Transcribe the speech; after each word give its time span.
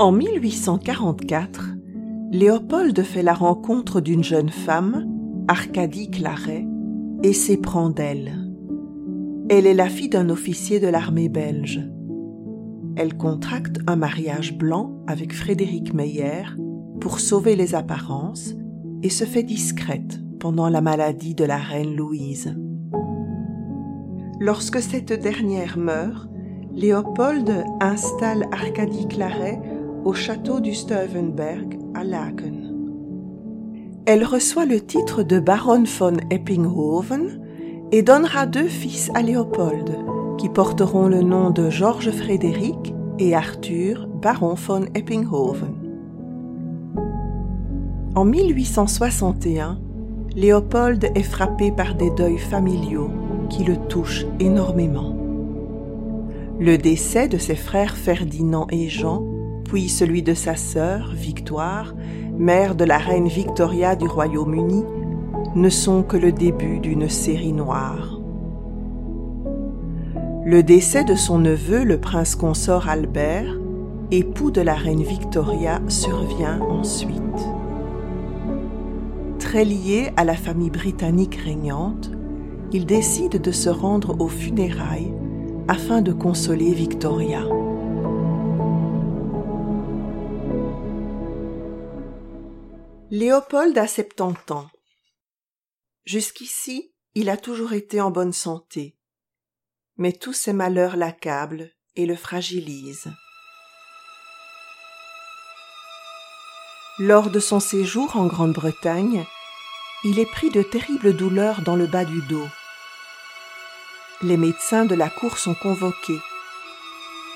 En 0.00 0.10
1844, 0.10 1.76
Léopold 2.32 3.00
fait 3.04 3.22
la 3.22 3.32
rencontre 3.32 4.00
d'une 4.00 4.24
jeune 4.24 4.48
femme, 4.48 5.06
Arcadie 5.46 6.10
Claret, 6.10 6.66
et 7.22 7.32
s'éprend 7.32 7.90
d'elle. 7.90 8.32
Elle 9.48 9.68
est 9.68 9.74
la 9.74 9.88
fille 9.88 10.08
d'un 10.08 10.30
officier 10.30 10.80
de 10.80 10.88
l'armée 10.88 11.28
belge. 11.28 11.80
Elle 12.96 13.16
contracte 13.16 13.78
un 13.86 13.94
mariage 13.94 14.58
blanc 14.58 14.98
avec 15.06 15.32
Frédéric 15.32 15.94
Meyer 15.94 16.42
pour 17.00 17.20
sauver 17.20 17.54
les 17.54 17.76
apparences 17.76 18.52
et 19.04 19.10
se 19.10 19.24
fait 19.24 19.44
discrète 19.44 20.18
pendant 20.40 20.68
la 20.68 20.80
maladie 20.80 21.36
de 21.36 21.44
la 21.44 21.58
reine 21.58 21.94
Louise. 21.94 22.52
Lorsque 24.40 24.80
cette 24.80 25.12
dernière 25.12 25.78
meurt, 25.78 26.28
Léopold 26.72 27.64
installe 27.80 28.48
Arcadie 28.50 29.06
Claret 29.06 29.60
au 30.04 30.12
château 30.12 30.60
du 30.60 30.74
Steuvenberg 30.74 31.78
à 31.94 32.04
Laken. 32.04 32.72
Elle 34.06 34.24
reçoit 34.24 34.66
le 34.66 34.80
titre 34.80 35.22
de 35.22 35.40
baronne 35.40 35.86
von 35.86 36.16
Eppinghoven 36.30 37.40
et 37.90 38.02
donnera 38.02 38.46
deux 38.46 38.68
fils 38.68 39.10
à 39.14 39.22
Léopold, 39.22 39.98
qui 40.36 40.50
porteront 40.50 41.08
le 41.08 41.22
nom 41.22 41.50
de 41.50 41.70
Georges 41.70 42.10
Frédéric 42.10 42.94
et 43.18 43.34
Arthur, 43.34 44.06
baron 44.20 44.54
von 44.54 44.82
Eppinghoven. 44.94 45.74
En 48.14 48.24
1861, 48.24 49.78
Léopold 50.36 51.10
est 51.14 51.22
frappé 51.22 51.72
par 51.72 51.94
des 51.94 52.10
deuils 52.10 52.38
familiaux 52.38 53.10
qui 53.48 53.64
le 53.64 53.76
touchent 53.76 54.26
énormément. 54.38 55.16
Le 56.60 56.76
décès 56.76 57.26
de 57.28 57.38
ses 57.38 57.56
frères 57.56 57.96
Ferdinand 57.96 58.66
et 58.70 58.88
Jean 58.88 59.24
puis 59.64 59.88
celui 59.88 60.22
de 60.22 60.34
sa 60.34 60.56
sœur, 60.56 61.12
Victoire, 61.14 61.94
mère 62.38 62.74
de 62.74 62.84
la 62.84 62.98
reine 62.98 63.28
Victoria 63.28 63.96
du 63.96 64.06
Royaume-Uni, 64.06 64.84
ne 65.54 65.68
sont 65.68 66.02
que 66.02 66.16
le 66.16 66.32
début 66.32 66.78
d'une 66.78 67.08
série 67.08 67.52
noire. 67.52 68.20
Le 70.44 70.62
décès 70.62 71.04
de 71.04 71.14
son 71.14 71.38
neveu, 71.38 71.84
le 71.84 71.98
prince 71.98 72.34
consort 72.34 72.88
Albert, 72.88 73.58
époux 74.10 74.50
de 74.50 74.60
la 74.60 74.74
reine 74.74 75.02
Victoria, 75.02 75.80
survient 75.88 76.60
ensuite. 76.60 77.20
Très 79.38 79.64
lié 79.64 80.10
à 80.16 80.24
la 80.24 80.34
famille 80.34 80.70
britannique 80.70 81.36
régnante, 81.36 82.10
il 82.72 82.86
décide 82.86 83.40
de 83.40 83.52
se 83.52 83.70
rendre 83.70 84.20
aux 84.20 84.28
funérailles 84.28 85.12
afin 85.68 86.02
de 86.02 86.12
consoler 86.12 86.72
Victoria. 86.74 87.40
Léopold 93.16 93.78
a 93.78 93.86
70 93.86 94.50
ans. 94.50 94.68
Jusqu'ici, 96.04 96.92
il 97.14 97.30
a 97.30 97.36
toujours 97.36 97.72
été 97.72 98.00
en 98.00 98.10
bonne 98.10 98.32
santé. 98.32 98.98
Mais 99.96 100.10
tous 100.10 100.32
ses 100.32 100.52
malheurs 100.52 100.96
l'accablent 100.96 101.70
et 101.94 102.06
le 102.06 102.16
fragilisent. 102.16 103.12
Lors 106.98 107.30
de 107.30 107.38
son 107.38 107.60
séjour 107.60 108.16
en 108.16 108.26
Grande-Bretagne, 108.26 109.24
il 110.02 110.18
est 110.18 110.26
pris 110.26 110.50
de 110.50 110.62
terribles 110.62 111.14
douleurs 111.14 111.62
dans 111.62 111.76
le 111.76 111.86
bas 111.86 112.04
du 112.04 112.20
dos. 112.22 112.48
Les 114.22 114.36
médecins 114.36 114.86
de 114.86 114.96
la 114.96 115.08
cour 115.08 115.38
sont 115.38 115.54
convoqués. 115.54 116.20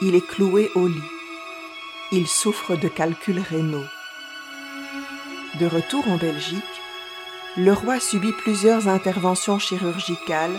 Il 0.00 0.16
est 0.16 0.26
cloué 0.26 0.72
au 0.74 0.88
lit. 0.88 1.12
Il 2.10 2.26
souffre 2.26 2.74
de 2.74 2.88
calculs 2.88 3.38
rénaux. 3.38 3.86
De 5.60 5.66
retour 5.66 6.06
en 6.08 6.16
Belgique, 6.16 6.62
le 7.56 7.72
roi 7.72 7.98
subit 7.98 8.32
plusieurs 8.32 8.86
interventions 8.86 9.58
chirurgicales 9.58 10.56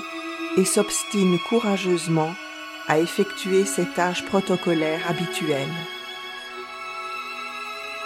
et 0.57 0.65
s'obstine 0.65 1.37
courageusement 1.47 2.33
à 2.87 2.99
effectuer 2.99 3.63
ses 3.63 3.85
tâches 3.85 4.25
protocolaires 4.25 5.09
habituelles. 5.09 5.67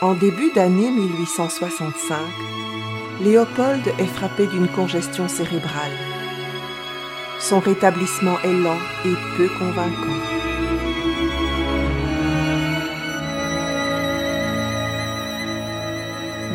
En 0.02 0.14
début 0.14 0.52
d'année 0.52 0.92
1865, 0.92 2.18
Léopold 3.22 3.88
est 3.98 4.06
frappé 4.06 4.46
d'une 4.46 4.68
congestion 4.68 5.28
cérébrale. 5.28 5.98
Son 7.40 7.60
rétablissement 7.60 8.40
est 8.44 8.54
lent 8.54 8.80
et 9.06 9.16
peu 9.38 9.48
convaincant. 9.58 10.43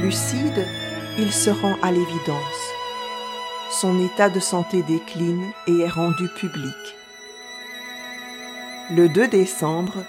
Lucide, 0.02 0.64
il 1.18 1.32
se 1.32 1.50
rend 1.50 1.74
à 1.82 1.90
l'évidence. 1.90 2.72
Son 3.68 3.98
état 4.04 4.30
de 4.30 4.38
santé 4.38 4.82
décline 4.82 5.44
et 5.66 5.80
est 5.80 5.88
rendu 5.88 6.28
public. 6.28 6.96
Le 8.94 9.08
2 9.08 9.26
décembre, 9.26 10.04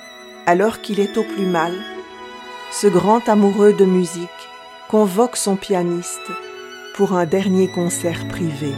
alors 0.46 0.82
qu'il 0.82 1.00
est 1.00 1.18
au 1.18 1.24
plus 1.24 1.48
mal, 1.48 1.74
ce 2.72 2.86
grand 2.86 3.28
amoureux 3.28 3.74
de 3.74 3.86
musique 3.86 4.30
convoque 4.90 5.36
son 5.36 5.56
pianiste 5.56 6.32
pour 6.94 7.14
un 7.14 7.26
dernier 7.26 7.68
concert 7.68 8.28
privé. 8.28 8.74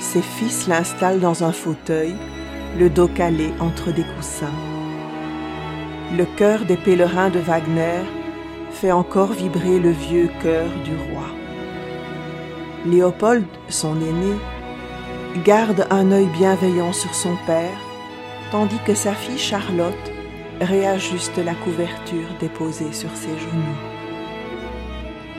Ses 0.00 0.22
fils 0.22 0.66
l'installent 0.66 1.20
dans 1.20 1.44
un 1.44 1.52
fauteuil, 1.52 2.14
le 2.78 2.88
dos 2.88 3.08
calé 3.08 3.52
entre 3.60 3.92
des 3.92 4.04
coussins. 4.16 4.58
Le 6.16 6.24
cœur 6.24 6.64
des 6.64 6.78
pèlerins 6.78 7.28
de 7.28 7.38
Wagner 7.38 8.00
fait 8.72 8.92
encore 8.92 9.32
vibrer 9.32 9.78
le 9.78 9.90
vieux 9.90 10.30
cœur 10.42 10.68
du 10.84 10.96
roi. 11.12 11.26
Léopold, 12.86 13.46
son 13.68 13.96
aîné, 13.96 14.34
garde 15.44 15.86
un 15.90 16.10
œil 16.10 16.26
bienveillant 16.26 16.92
sur 16.92 17.14
son 17.14 17.36
père, 17.46 17.78
tandis 18.50 18.80
que 18.84 18.94
sa 18.94 19.12
fille 19.12 19.38
Charlotte 19.38 20.12
réajuste 20.60 21.38
la 21.38 21.54
couverture 21.54 22.28
déposée 22.40 22.92
sur 22.92 23.10
ses 23.14 23.38
genoux. 23.38 23.78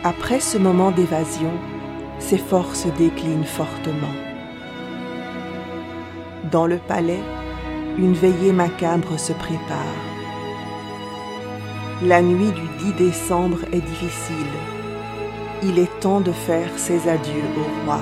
Après 0.03 0.39
ce 0.39 0.57
moment 0.57 0.91
d'évasion, 0.91 1.51
ses 2.19 2.37
forces 2.37 2.87
déclinent 2.97 3.45
fortement. 3.45 4.13
Dans 6.51 6.67
le 6.67 6.77
palais, 6.77 7.23
une 7.97 8.13
veillée 8.13 8.53
macabre 8.53 9.19
se 9.19 9.33
prépare. 9.33 10.12
La 12.05 12.21
nuit 12.21 12.51
du 12.51 12.91
10 12.91 12.93
décembre 12.95 13.59
est 13.71 13.79
difficile. 13.79 14.35
Il 15.63 15.79
est 15.79 16.01
temps 16.01 16.19
de 16.19 16.33
faire 16.33 16.67
ses 16.75 17.07
adieux 17.07 17.45
au 17.55 17.85
roi. 17.85 18.01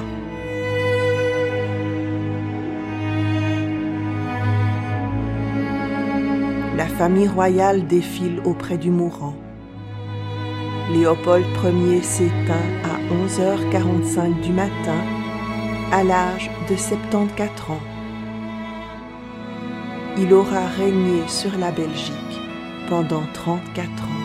La 6.75 6.88
famille 6.88 7.28
royale 7.28 7.85
défile 7.85 8.41
auprès 8.44 8.79
du 8.79 8.90
mourant. 8.90 9.35
Léopold 10.91 11.45
Ier 11.63 12.01
s'éteint 12.01 12.72
à 12.84 13.13
11h45 13.13 14.41
du 14.41 14.51
matin 14.51 15.01
à 15.91 16.03
l'âge 16.03 16.50
de 16.67 16.75
74 16.75 17.69
ans. 17.69 17.78
Il 20.17 20.34
aura 20.34 20.66
régné 20.75 21.22
sur 21.28 21.56
la 21.59 21.69
Belgique 21.69 22.31
pendant 22.91 23.24
34 23.34 24.03
ans. 24.03 24.21